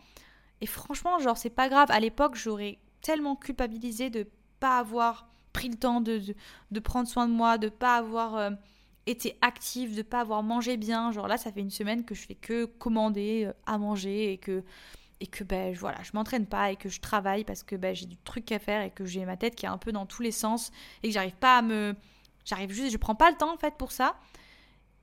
[0.60, 1.92] Et franchement, genre, c'est pas grave.
[1.92, 4.28] À l'époque, j'aurais tellement culpabilisé de
[4.60, 6.22] pas avoir pris le temps de,
[6.84, 8.52] prendre soin de moi, de pas avoir euh,
[9.06, 11.12] été active, de pas avoir mangé bien.
[11.12, 14.38] Genre là, ça fait une semaine que je fais que commander euh, à manger et
[14.38, 14.64] que
[15.24, 18.08] et que ben voilà, je m'entraîne pas et que je travaille parce que ben, j'ai
[18.08, 20.24] du truc à faire et que j'ai ma tête qui est un peu dans tous
[20.24, 20.72] les sens
[21.04, 21.96] et que j'arrive pas à me
[22.44, 24.16] j'arrive juste je prends pas le temps en fait pour ça.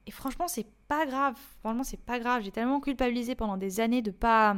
[0.07, 1.37] Et franchement, c'est pas grave.
[1.61, 2.43] Franchement, c'est pas grave.
[2.43, 4.57] J'ai tellement culpabilisé pendant des années de pas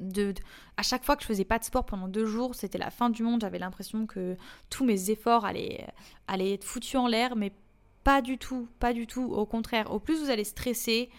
[0.00, 0.34] de,
[0.76, 3.10] à chaque fois que je faisais pas de sport pendant deux jours, c'était la fin
[3.10, 3.40] du monde.
[3.40, 4.36] J'avais l'impression que
[4.70, 5.86] tous mes efforts allaient,
[6.26, 7.52] allaient être foutus en l'air, mais
[8.02, 9.24] pas du tout, pas du tout.
[9.24, 11.10] Au contraire, au plus vous allez stresser,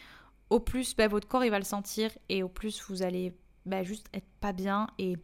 [0.49, 3.33] au plus bah, votre corps il va le sentir et au plus vous allez
[3.65, 5.15] bah, juste être pas bien et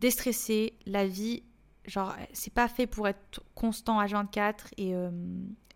[0.00, 0.74] déstresser.
[0.86, 1.42] La vie,
[1.86, 5.10] genre, c'est pas fait pour être constant à 24 et, euh,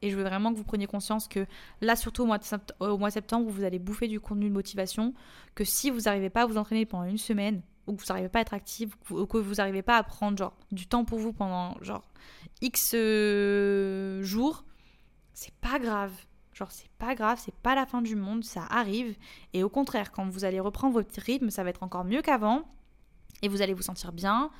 [0.02, 1.46] et je veux vraiment que vous preniez conscience que
[1.80, 2.44] là, surtout au mois, de
[2.80, 5.14] au de septembre, où vous allez bouffer du contenu de motivation,
[5.54, 8.28] que si vous n'arrivez pas à vous entraîner pendant une semaine, ou que vous n'arrivez
[8.28, 11.18] pas à être actif, ou que vous n'arrivez pas à prendre genre du temps pour
[11.18, 12.04] vous pendant genre
[12.60, 14.64] X euh, jours,
[15.32, 16.12] c'est pas grave.
[16.52, 19.16] Genre c'est pas grave, c'est pas la fin du monde, ça arrive.
[19.52, 22.62] Et au contraire, quand vous allez reprendre votre rythme, ça va être encore mieux qu'avant.
[23.42, 24.50] Et vous allez vous sentir bien.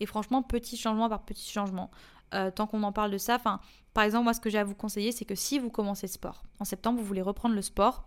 [0.00, 1.90] Et franchement, petit changement par petit changement.
[2.32, 3.60] Euh, tant qu'on en parle de ça, enfin,
[3.92, 6.12] par exemple, moi, ce que j'ai à vous conseiller, c'est que si vous commencez le
[6.12, 8.06] sport, en septembre, vous voulez reprendre le sport,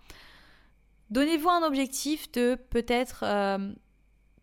[1.09, 3.73] donnez-vous un objectif de peut-être euh,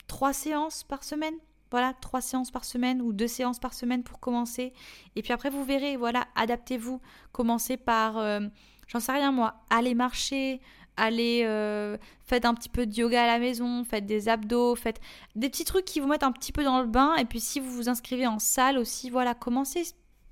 [0.07, 1.35] trois séances par semaine.
[1.71, 4.73] Voilà, trois séances par semaine ou deux séances par semaine pour commencer.
[5.17, 7.01] Et puis après, vous verrez, voilà, adaptez-vous.
[7.33, 8.41] Commencez par, euh,
[8.87, 10.61] j'en sais rien moi, aller marcher,
[10.97, 15.01] allez, euh, faites un petit peu de yoga à la maison, faites des abdos, faites
[15.35, 17.15] des petits trucs qui vous mettent un petit peu dans le bain.
[17.17, 19.85] Et puis si vous vous inscrivez en salle aussi, voilà, commencez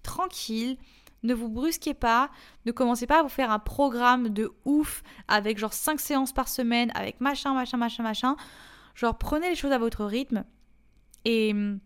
[0.03, 0.77] tranquille.
[1.22, 2.31] Ne vous brusquez pas,
[2.66, 6.48] ne commencez pas à vous faire un programme de ouf avec genre 5 séances par
[6.48, 8.37] semaine, avec machin, machin, machin, machin.
[8.96, 10.44] Genre prenez les choses à votre rythme
[11.25, 11.79] et hum,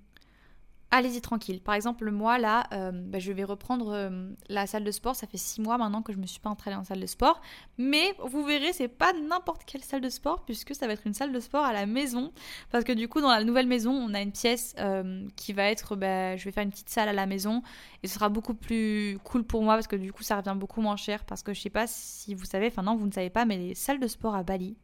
[0.90, 1.60] allez-y tranquille.
[1.60, 5.16] Par exemple, moi là, euh, bah, je vais reprendre euh, la salle de sport.
[5.16, 7.40] Ça fait six mois maintenant que je me suis pas entraînée en salle de sport.
[7.78, 11.14] Mais vous verrez, c'est pas n'importe quelle salle de sport puisque ça va être une
[11.14, 12.32] salle de sport à la maison.
[12.70, 15.64] Parce que du coup, dans la nouvelle maison, on a une pièce euh, qui va
[15.64, 17.62] être, bah, je vais faire une petite salle à la maison
[18.02, 20.80] et ce sera beaucoup plus cool pour moi parce que du coup, ça revient beaucoup
[20.80, 21.24] moins cher.
[21.24, 23.56] Parce que je sais pas si vous savez, enfin non, vous ne savez pas, mais
[23.56, 24.76] les salles de sport à Bali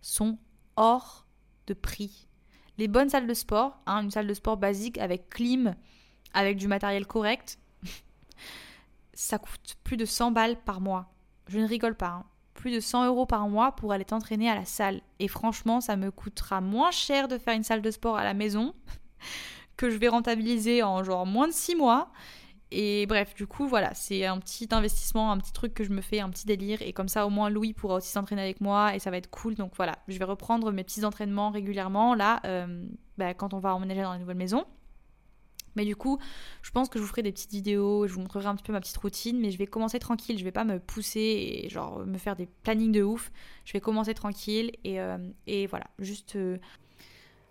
[0.00, 0.38] sont
[0.76, 1.26] hors
[1.66, 2.28] de prix
[2.78, 5.74] les bonnes salles de sport, hein, une salle de sport basique avec clim,
[6.32, 7.58] avec du matériel correct,
[9.14, 11.12] ça coûte plus de 100 balles par mois.
[11.48, 12.08] Je ne rigole pas.
[12.08, 12.24] Hein.
[12.54, 15.00] Plus de 100 euros par mois pour aller t'entraîner à la salle.
[15.18, 18.34] Et franchement, ça me coûtera moins cher de faire une salle de sport à la
[18.34, 18.74] maison
[19.76, 22.10] que je vais rentabiliser en genre moins de 6 mois.
[22.76, 26.00] Et bref, du coup, voilà, c'est un petit investissement, un petit truc que je me
[26.00, 26.82] fais, un petit délire.
[26.82, 29.30] Et comme ça, au moins, Louis pourra aussi s'entraîner avec moi et ça va être
[29.30, 29.54] cool.
[29.54, 32.84] Donc voilà, je vais reprendre mes petits entraînements régulièrement là, euh,
[33.16, 34.64] bah, quand on va emménager dans la nouvelle maison.
[35.76, 36.18] Mais du coup,
[36.62, 38.72] je pense que je vous ferai des petites vidéos, je vous montrerai un petit peu
[38.72, 42.04] ma petite routine, mais je vais commencer tranquille, je vais pas me pousser et genre
[42.04, 43.30] me faire des plannings de ouf.
[43.64, 45.16] Je vais commencer tranquille et, euh,
[45.68, 46.58] voilà, juste euh,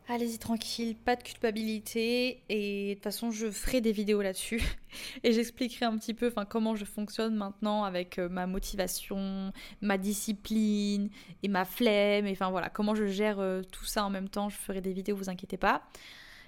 [0.08, 4.62] allez-y tranquille, pas de culpabilité et de toute façon, je ferai des vidéos là-dessus
[5.24, 11.10] et j'expliquerai un petit peu comment je fonctionne maintenant avec euh, ma motivation, ma discipline
[11.42, 13.38] et ma flemme et enfin voilà, comment je gère
[13.72, 15.84] tout ça en même temps, je ferai des vidéos, vous inquiétez pas.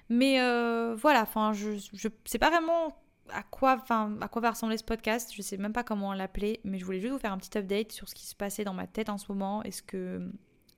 [0.09, 2.95] Mais euh, voilà, enfin, je, je sais pas vraiment
[3.29, 5.31] à quoi, à quoi va ressembler ce podcast.
[5.33, 7.91] Je sais même pas comment l'appeler, mais je voulais juste vous faire un petit update
[7.91, 10.31] sur ce qui se passait dans ma tête en ce moment et ce que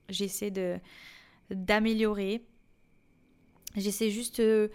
[0.08, 0.78] j'essaie de
[1.50, 2.44] d'améliorer.
[3.76, 4.68] J'essaie juste euh,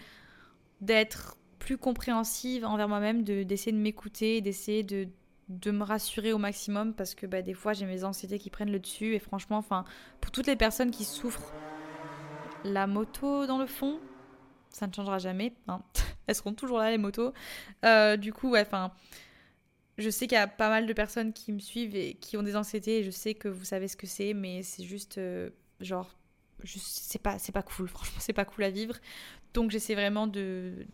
[0.81, 5.07] d'être plus compréhensive envers moi-même, d'essayer de, m'écouter, d'essayer de,
[5.71, 8.79] me rassurer au maximum parce que bah, des fois j'ai mes anxiétés qui prennent le
[8.79, 9.85] dessus et franchement, enfin,
[10.19, 11.53] pour toutes les personnes qui souffrent,
[12.63, 13.99] la moto dans le fond,
[14.69, 15.53] ça ne changera jamais.
[15.67, 15.81] Hein.
[16.27, 17.33] Elles seront toujours là, les motos.
[17.85, 18.91] Euh, du coup, ouais, enfin,
[19.97, 22.43] je sais qu'il y a pas mal de personnes qui me suivent et qui ont
[22.43, 25.49] des anxiétés et je sais que vous savez ce que c'est, mais c'est juste, euh,
[25.79, 26.15] genre,
[26.65, 28.95] c'est pas, c'est pas cool, franchement, c'est pas cool à vivre.
[29.53, 30.85] Donc j'essaie vraiment de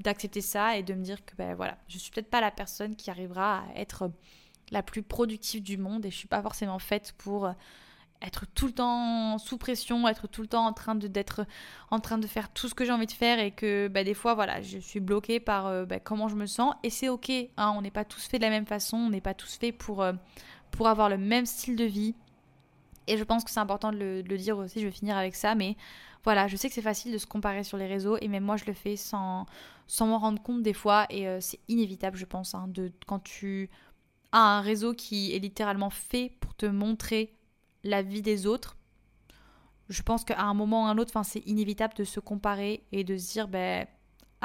[0.00, 2.96] d'accepter ça et de me dire que ben voilà, je suis peut-être pas la personne
[2.96, 4.10] qui arrivera à être
[4.72, 7.54] la plus productive du monde et je suis pas forcément faite pour
[8.24, 11.46] être tout le temps sous pression, être tout le temps en train de d'être
[11.90, 14.14] en train de faire tout ce que j'ai envie de faire et que bah, des
[14.14, 17.30] fois voilà, je suis bloquée par euh, bah, comment je me sens et c'est ok.
[17.30, 19.76] Hein, on n'est pas tous faits de la même façon, on n'est pas tous faits
[19.76, 20.12] pour euh,
[20.70, 22.14] pour avoir le même style de vie.
[23.06, 24.80] Et je pense que c'est important de le, dire aussi.
[24.80, 25.76] Je vais finir avec ça, mais
[26.24, 28.56] voilà, je sais que c'est facile de se comparer sur les réseaux et même moi
[28.56, 29.46] je le fais sans
[29.86, 33.18] sans m'en rendre compte des fois et euh, c'est inévitable, je pense, hein, de quand
[33.18, 33.68] tu
[34.32, 37.34] as un réseau qui est littéralement fait pour te montrer
[37.82, 38.78] la vie des autres,
[39.88, 43.04] je pense qu'à un moment ou à un autre, c'est inévitable de se comparer et
[43.04, 43.86] de se dire, ben,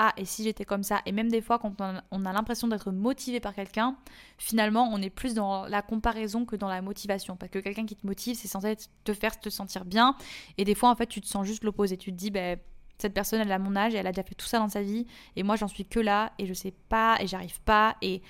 [0.02, 1.02] ah, et si j'étais comme ça?
[1.06, 3.98] Et même des fois, quand on a, l'impression d'être motivé par quelqu'un,
[4.38, 7.36] finalement, on est plus dans la comparaison que dans la motivation.
[7.36, 10.16] Parce que quelqu'un qui te motive, c'est censé te faire te sentir bien.
[10.58, 11.98] Et des fois, en fait, tu te sens juste l'opposé.
[11.98, 12.58] Tu te dis, ben,
[12.98, 15.06] cette personne, elle a mon âge elle a déjà fait tout ça dans sa vie.
[15.36, 17.98] Et moi, j'en suis que là et je sais pas et j'arrive pas.
[18.02, 18.22] Et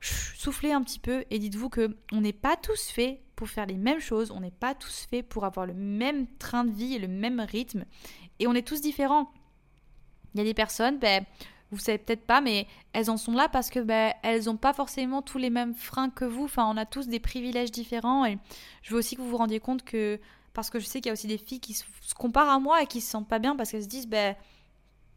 [0.00, 3.76] soufflez un petit peu et dites-vous que on n'est pas tous faits pour faire les
[3.76, 6.98] mêmes choses, on n'est pas tous faits pour avoir le même train de vie et
[6.98, 7.84] le même rythme,
[8.38, 9.30] et on est tous différents.
[10.34, 11.24] Il y a des personnes, ben,
[11.70, 14.72] vous savez peut-être pas, mais elles en sont là parce que ben, elles n'ont pas
[14.72, 16.44] forcément tous les mêmes freins que vous.
[16.44, 18.38] Enfin, on a tous des privilèges différents, et
[18.82, 20.18] je veux aussi que vous vous rendiez compte que,
[20.52, 21.84] parce que je sais qu'il y a aussi des filles qui se
[22.16, 24.34] comparent à moi et qui se sentent pas bien parce qu'elles se disent, ben,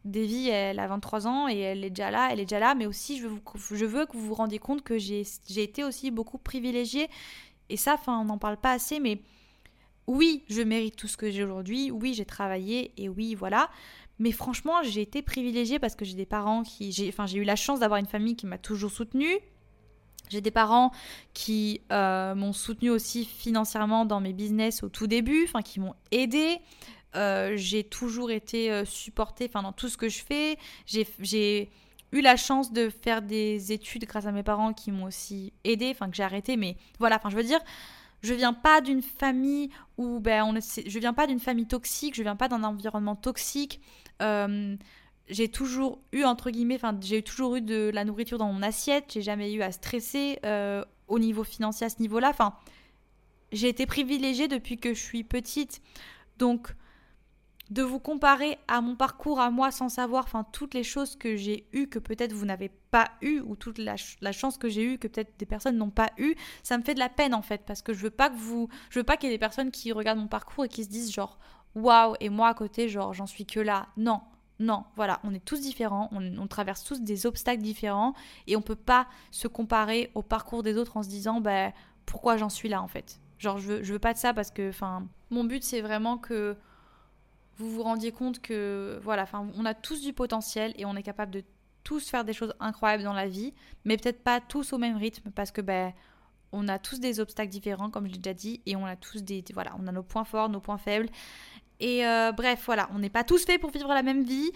[0.05, 2.85] Davy, elle a 23 ans et elle est déjà là, elle est déjà là, mais
[2.85, 5.23] aussi je veux, que vous vous rendiez compte que j'ai
[5.55, 7.09] été aussi beaucoup privilégiée.
[7.69, 9.21] Et ça, enfin, on n'en parle pas assez, mais
[10.07, 13.69] oui, je mérite tout ce que j'ai aujourd'hui, oui, j'ai travaillé, et oui, voilà.
[14.19, 16.91] Mais franchement, j'ai été privilégiée parce que j'ai des parents qui.
[16.91, 19.39] J'ai, enfin, j'ai eu la chance d'avoir une famille qui m'a toujours soutenue.
[20.29, 20.91] J'ai des parents
[21.33, 25.95] qui euh, m'ont soutenue aussi financièrement dans mes business au tout début, enfin, qui m'ont
[26.11, 26.59] aidée.
[27.15, 30.57] Euh, j'ai toujours été euh, supportée dans tout ce que je fais.
[30.85, 31.69] J'ai
[32.11, 35.89] eu la chance de faire des études grâce à mes parents qui m'ont aussi aidé,
[35.91, 37.59] enfin que j'ai arrêté, mais voilà, enfin je veux dire,
[38.23, 42.23] je viens pas d'une famille où ben on je viens pas d'une famille toxique, je
[42.23, 43.81] viens pas d'un environnement toxique.
[44.21, 44.75] Euh,
[45.27, 49.11] j'ai toujours eu entre guillemets, enfin j'ai toujours eu de la nourriture dans mon assiette,
[49.13, 50.39] j'ai jamais eu à stresser
[51.07, 52.29] au niveau financier à ce niveau-là.
[52.29, 52.53] Enfin,
[53.51, 55.81] j'ai été privilégiée depuis que je suis petite,
[56.37, 56.73] donc
[57.73, 61.35] de vous comparer à mon parcours, à moi, sans savoir, enfin, toutes les choses que
[61.35, 63.95] j'ai eues que peut-être vous n'avez pas eues, ou toute la,
[64.31, 66.99] chance que j'ai eue que peut-être des personnes n'ont pas eu, ça me fait de
[66.99, 69.29] la peine en fait, parce que je veux pas que vous, je veux pas qu'il
[69.29, 71.39] y ait des personnes qui regardent mon parcours et qui se disent genre,
[71.73, 73.87] waouh, et moi à côté, genre, j'en suis que là.
[73.97, 74.21] Non,
[74.59, 78.13] non, voilà, on est tous différents, on, traverse tous des obstacles différents,
[78.45, 81.73] et on peut pas se comparer au parcours des autres en se disant, ben,
[82.05, 83.19] pourquoi j'en suis là en fait.
[83.39, 86.19] Genre, je veux, je veux pas de ça parce que, enfin, mon but c'est vraiment
[86.19, 86.55] que
[87.57, 91.03] vous vous rendiez compte que voilà, enfin, on a tous du potentiel et on est
[91.03, 91.43] capable de
[91.83, 93.53] tous faire des choses incroyables dans la vie,
[93.85, 95.93] mais peut-être pas tous au même rythme parce que ben
[96.51, 99.23] on a tous des obstacles différents comme je l'ai déjà dit et on a tous
[99.23, 101.09] des voilà, on a nos points forts, nos points faibles.
[101.79, 104.51] Et euh, bref, voilà, on n'est pas tous faits pour vivre la même vie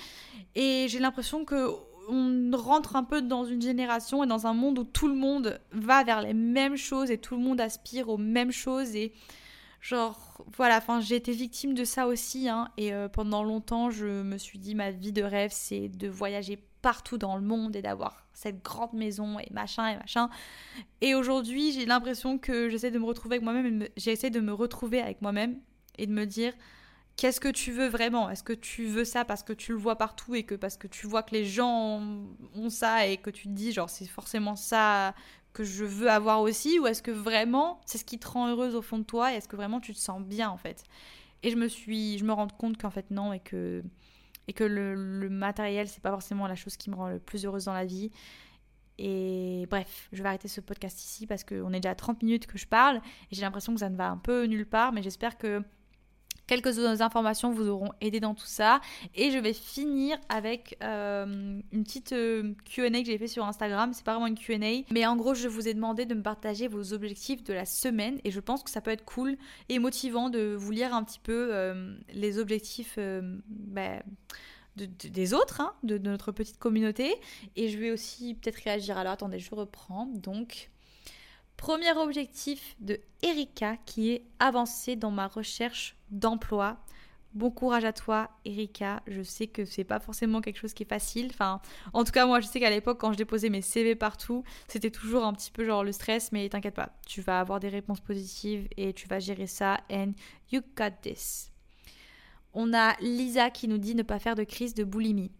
[0.55, 1.69] et j'ai l'impression que
[2.09, 5.59] on rentre un peu dans une génération et dans un monde où tout le monde
[5.73, 9.11] va vers les mêmes choses et tout le monde aspire aux mêmes choses et
[9.87, 12.49] Genre, voilà, enfin, j'ai été victime de ça aussi.
[12.49, 16.09] Hein, et euh, pendant longtemps, je me suis dit, ma vie de rêve, c'est de
[16.09, 20.29] voyager partout dans le monde et d'avoir cette grande maison et machin et machin.
[20.99, 24.99] Et aujourd'hui, j'ai l'impression que j'essaie de me retrouver avec moi-même, j'essaie de me retrouver
[24.99, 25.57] avec moi-même
[25.97, 26.51] et de me dire
[27.15, 28.29] qu'est-ce que tu veux vraiment?
[28.29, 30.87] Est-ce que tu veux ça parce que tu le vois partout et que parce que
[30.87, 32.01] tu vois que les gens
[32.55, 35.15] ont ça et que tu te dis genre c'est forcément ça
[35.57, 38.75] que je veux avoir aussi ou est-ce que vraiment c'est ce qui te rend heureuse
[38.75, 40.83] au fond de toi et est-ce que vraiment tu te sens bien en fait?
[41.41, 43.83] Et je me suis je me rends compte qu'en fait non et que
[44.47, 47.43] et que le, le matériel c'est pas forcément la chose qui me rend le plus
[47.43, 48.11] heureuse dans la vie.
[48.99, 52.45] Et bref, je vais arrêter ce podcast ici parce qu'on est déjà à 30 minutes
[52.45, 52.97] que je parle
[53.31, 55.63] et j'ai l'impression que ça ne va un peu nulle part, mais j'espère que
[56.47, 58.79] Quelques informations vous auront aidé dans tout ça.
[59.15, 63.91] Et je vais finir avec euh, une petite euh, QA que j'ai fait sur Instagram.
[63.93, 66.69] C'est pas vraiment une QA, mais en gros, je vous ai demandé de me partager
[66.69, 68.19] vos objectifs de la semaine.
[68.23, 71.19] Et je pense que ça peut être cool et motivant de vous lire un petit
[71.19, 72.97] peu euh, les objectifs.
[72.97, 74.01] Bah,
[74.77, 77.15] des autres, hein, de, de, notre petite communauté.
[77.55, 78.97] Et je vais aussi peut-être réagir.
[78.97, 80.05] Alors attendez, je reprends.
[80.05, 80.69] Donc,
[81.57, 86.77] Premier objectif de Erika qui est avancer dans ma recherche d'emploi.
[87.33, 89.01] Bon courage à toi, Erika.
[89.07, 91.29] Je sais que c'est pas forcément quelque chose qui est facile.
[91.31, 91.59] Enfin,
[91.93, 94.91] en tout cas, moi, je sais qu'à l'époque, quand je déposais mes CV partout, c'était
[94.91, 98.01] toujours un petit peu genre le stress, mais t'inquiète pas, tu vas avoir des réponses
[98.01, 99.79] positives et tu vas gérer ça.
[99.91, 100.13] And
[100.51, 101.51] you got this.
[102.53, 105.31] On a Lisa qui nous dit ne pas faire de crise de boulimie.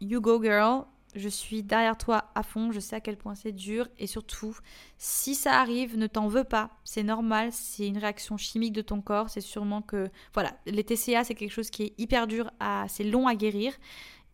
[0.00, 3.52] You go, girl je suis derrière toi à fond, je sais à quel point c'est
[3.52, 4.56] dur et surtout,
[4.96, 9.00] si ça arrive, ne t'en veux pas, c'est normal, c'est une réaction chimique de ton
[9.00, 12.86] corps, c'est sûrement que, voilà, les TCA c'est quelque chose qui est hyper dur, à,
[12.88, 13.72] c'est long à guérir.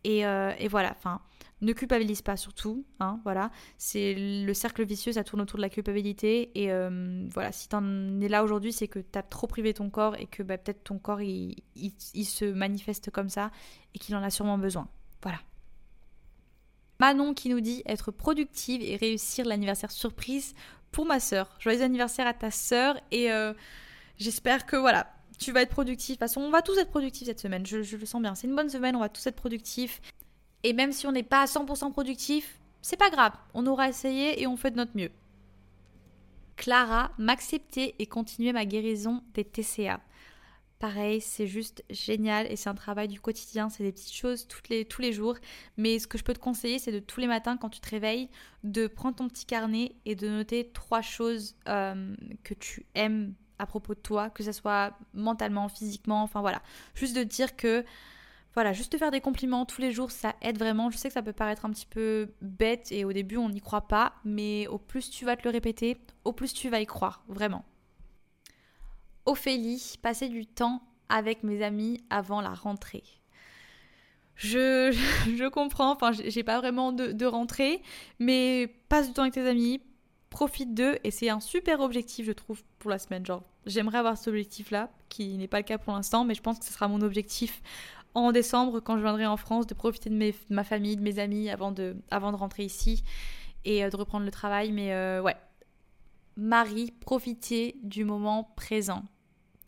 [0.05, 1.21] Et, euh, voilà, enfin,
[1.61, 5.69] ne culpabilise pas surtout, hein, voilà, c'est le cercle vicieux, ça tourne autour de la
[5.69, 6.51] culpabilité.
[6.55, 7.83] Et euh, voilà, si t'en
[8.21, 10.99] es là aujourd'hui, c'est que t'as trop privé ton corps et que bah, peut-être ton
[10.99, 11.55] corps il
[12.25, 13.51] se manifeste comme ça
[13.93, 14.87] et qu'il en a sûrement besoin,
[15.21, 15.39] voilà.
[16.99, 20.53] Manon qui nous dit être productive et réussir l'anniversaire surprise
[20.91, 21.55] pour ma sœur.
[21.59, 23.53] Joyeux anniversaire à ta sœur et euh,
[24.17, 25.07] j'espère que voilà,
[25.37, 26.09] tu vas être productif.
[26.09, 28.35] De toute façon, on va tous être productifs cette semaine, je, je le sens bien.
[28.35, 30.01] C'est une bonne semaine, on va tous être productifs.
[30.63, 34.41] Et même si on n'est pas à 100% productif, c'est pas grave, on aura essayé
[34.41, 35.11] et on fait de notre mieux.
[36.57, 40.01] Clara, m'accepter et continuer ma guérison des TCA.
[40.79, 44.69] Pareil, c'est juste génial et c'est un travail du quotidien, c'est des petites choses toutes
[44.69, 45.35] les, tous les jours.
[45.75, 47.89] Mais ce que je peux te conseiller, c'est de tous les matins quand tu te
[47.89, 48.29] réveilles,
[48.63, 52.15] de prendre ton petit carnet et de noter trois choses euh,
[52.45, 56.61] que tu aimes à propos de toi, que ce soit mentalement, physiquement, enfin voilà.
[56.95, 57.83] Juste de dire que,
[58.53, 60.89] voilà, juste de faire des compliments tous les jours, ça aide vraiment.
[60.91, 63.59] Je sais que ça peut paraître un petit peu bête et au début on n'y
[63.59, 66.85] croit pas, mais au plus tu vas te le répéter, au plus tu vas y
[66.85, 67.65] croire, vraiment.
[69.29, 73.03] Ophélie, passer du temps avec mes amis avant la rentrée.
[74.33, 74.91] Je,
[75.37, 77.83] je comprends, enfin j'ai pas vraiment de, rentrée,
[78.17, 79.81] mais passe du temps avec tes amis,
[80.31, 83.23] profite d'eux et c'est un super objectif je trouve pour la semaine.
[83.23, 86.41] Genre j'aimerais avoir cet objectif là, qui n'est pas le cas pour l'instant, mais je
[86.41, 87.61] pense que ce sera mon objectif
[88.15, 91.51] en décembre quand je viendrai en France de profiter de, ma famille, de mes amis
[91.51, 93.03] avant de, rentrer ici
[93.63, 94.71] et euh, de reprendre le travail.
[94.71, 95.35] Mais euh, ouais,
[96.35, 99.03] Marie, profitez du moment présent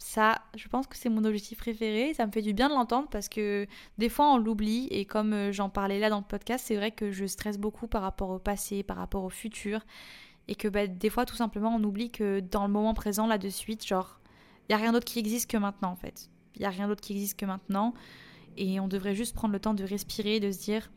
[0.01, 2.15] ça, je pense que c'est mon objectif préféré.
[2.15, 3.67] Ça me fait du bien de l'entendre parce que
[3.99, 6.89] des fois on l'oublie et comme euh, j'en parlais là dans le podcast, c'est vrai
[6.89, 9.81] que je stresse beaucoup par rapport au passé, par rapport au futur
[10.47, 13.37] et que bah, des fois tout simplement on oublie que dans le moment présent là
[13.37, 14.19] de suite, genre
[14.67, 16.31] il y a rien d'autre qui existe que maintenant en fait.
[16.55, 17.93] Il y a rien d'autre qui existe que maintenant
[18.57, 20.91] et on devrait juste prendre le temps de respirer, de se dire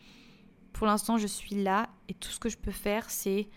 [0.72, 3.50] pour l'instant je suis là et tout ce que je peux faire c'est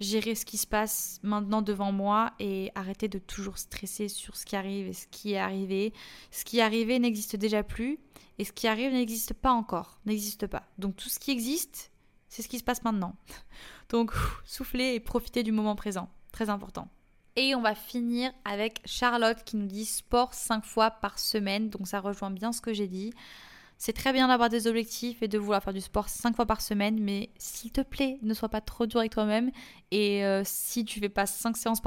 [0.00, 4.44] gérer ce qui se passe maintenant devant moi et arrêter de toujours stresser sur ce
[4.44, 5.92] qui arrive et ce qui est arrivé.
[6.30, 7.98] Ce qui est arrivé n'existe déjà plus
[8.38, 10.64] et ce qui arrive n'existe pas encore, n'existe pas.
[10.78, 11.92] Donc tout ce qui existe,
[12.28, 13.14] c'est ce qui se passe maintenant.
[13.88, 14.12] Donc
[14.44, 16.88] souffler et profiter du moment présent, très important.
[17.36, 21.88] Et on va finir avec Charlotte qui nous dit sport 5 fois par semaine, donc
[21.88, 23.12] ça rejoint bien ce que j'ai dit.
[23.78, 26.60] C'est très bien d'avoir des objectifs et de vouloir faire du sport 5 fois par
[26.60, 29.50] semaine, mais s'il te plaît, ne sois pas trop dur avec toi-même.
[29.90, 31.82] Et euh, si tu fais pas 5 séances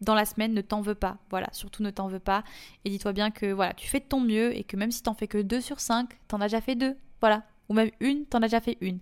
[0.00, 1.18] dans la semaine, ne t'en veux pas.
[1.30, 2.42] Voilà, surtout ne t'en veux pas.
[2.84, 5.14] Et dis-toi bien que voilà, tu fais de ton mieux et que même si t'en
[5.14, 6.96] fais que 2 sur 5, t'en as déjà fait 2.
[7.20, 7.44] Voilà.
[7.68, 8.98] Ou même une, t'en as déjà fait une.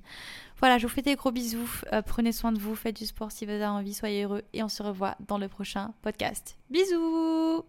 [0.60, 1.68] Voilà, je vous fais des gros bisous.
[1.92, 4.42] Euh, prenez soin de vous, faites du sport si vous avez envie, soyez heureux.
[4.52, 6.56] Et on se revoit dans le prochain podcast.
[6.70, 7.64] Bisous